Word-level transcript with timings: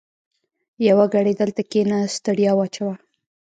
يوه 0.87 1.05
ګړۍ 1.13 1.33
دلته 1.41 1.61
کېنه؛ 1.71 1.99
ستړیا 2.15 2.51
واچوه. 2.57 2.93